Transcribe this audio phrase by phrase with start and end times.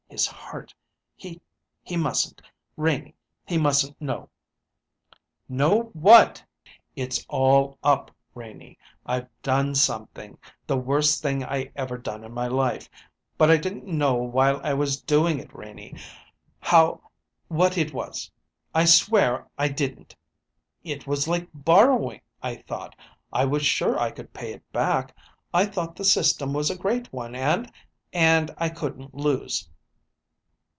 [0.11, 0.73] His heart
[1.15, 1.39] he
[1.81, 2.41] he mustn't,
[2.75, 3.15] Renie
[3.47, 4.29] he mustn't know."
[5.47, 6.43] "Know what?"
[6.97, 8.77] "It's all up, Renie.
[9.05, 10.37] I've done something
[10.67, 12.89] the worst thing I ever done in my life;
[13.37, 15.95] but I didn't know while I was doing it, Renie,
[16.59, 17.01] how
[17.47, 18.29] what it was.
[18.75, 20.13] I swear I didn't!
[20.83, 22.97] It was like borrowing, I thought.
[23.31, 25.15] I was sure I could pay it back.
[25.53, 27.71] I thought the system was a great one and
[28.11, 29.69] and I couldn't lose."